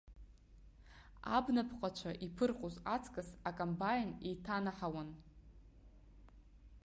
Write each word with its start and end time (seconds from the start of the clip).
Абнаԥҟацәа 1.35 2.11
иԥырҟоз 2.25 2.75
аҵкыс 2.95 3.29
акомбаин 3.49 4.09
еиҭанаҳауан. 4.27 5.09